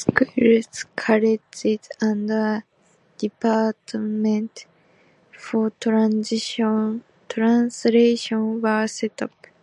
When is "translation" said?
5.80-7.00